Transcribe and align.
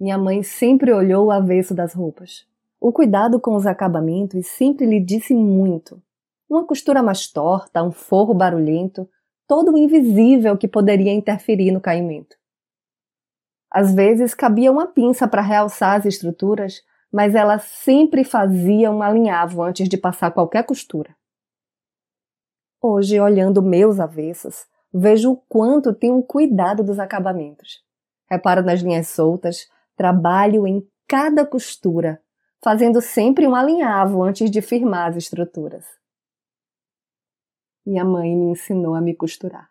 Minha 0.00 0.16
mãe 0.16 0.42
sempre 0.42 0.94
olhou 0.94 1.26
o 1.26 1.30
avesso 1.30 1.74
das 1.74 1.92
roupas. 1.92 2.46
O 2.80 2.90
cuidado 2.90 3.38
com 3.38 3.54
os 3.54 3.66
acabamentos 3.66 4.46
sempre 4.46 4.86
lhe 4.86 4.98
disse 4.98 5.34
muito. 5.34 6.02
Uma 6.48 6.64
costura 6.64 7.02
mais 7.02 7.30
torta, 7.30 7.82
um 7.82 7.92
forro 7.92 8.32
barulhento, 8.32 9.06
todo 9.46 9.72
o 9.72 9.76
invisível 9.76 10.56
que 10.56 10.66
poderia 10.66 11.12
interferir 11.12 11.70
no 11.70 11.82
caimento. 11.82 12.34
Às 13.70 13.94
vezes 13.94 14.34
cabia 14.34 14.72
uma 14.72 14.86
pinça 14.86 15.28
para 15.28 15.42
realçar 15.42 15.98
as 15.98 16.06
estruturas, 16.06 16.82
mas 17.12 17.34
ela 17.34 17.58
sempre 17.58 18.24
fazia 18.24 18.90
um 18.90 19.02
alinhavo 19.02 19.62
antes 19.62 19.86
de 19.86 19.98
passar 19.98 20.30
qualquer 20.30 20.64
costura. 20.64 21.14
Hoje, 22.80 23.20
olhando 23.20 23.60
meus 23.60 24.00
avessos, 24.00 24.64
vejo 24.92 25.32
o 25.32 25.36
quanto 25.36 25.92
tenho 25.92 26.22
cuidado 26.22 26.82
dos 26.82 26.98
acabamentos. 26.98 27.84
Reparo 28.28 28.62
nas 28.62 28.80
linhas 28.80 29.08
soltas, 29.08 29.68
trabalho 30.00 30.66
em 30.66 30.82
cada 31.06 31.44
costura, 31.44 32.22
fazendo 32.64 33.02
sempre 33.02 33.46
um 33.46 33.54
alinhavo 33.54 34.22
antes 34.22 34.50
de 34.50 34.62
firmar 34.62 35.10
as 35.10 35.16
estruturas. 35.16 35.84
Minha 37.84 38.02
mãe 38.02 38.34
me 38.34 38.52
ensinou 38.52 38.94
a 38.94 39.00
me 39.02 39.14
costurar. 39.14 39.68